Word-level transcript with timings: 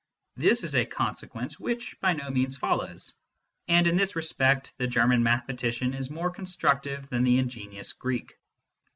This 0.35 0.63
is 0.63 0.73
a 0.73 0.83
conse 0.83 1.23
quence 1.29 1.59
which 1.59 1.95
by 2.01 2.13
no 2.13 2.31
means 2.31 2.57
follows; 2.57 3.13
and 3.67 3.85
in 3.85 3.97
this 3.97 4.15
respect, 4.15 4.73
the 4.79 4.87
German 4.87 5.21
mathematician 5.21 5.93
is 5.93 6.09
more 6.09 6.31
constructive 6.31 7.07
than 7.09 7.23
the 7.23 7.37
ingenious 7.37 7.93
Greek. 7.93 8.33